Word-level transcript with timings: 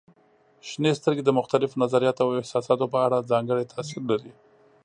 شنې 0.69 0.91
سترګې 0.99 1.23
د 1.25 1.29
مختلفو 1.39 1.81
نظریاتو 1.83 2.21
او 2.25 2.37
احساساتو 2.41 2.85
په 2.93 2.99
اړه 3.05 3.27
ځانګړی 3.31 3.71
تاثير 3.73 4.01
لري. 4.11 4.31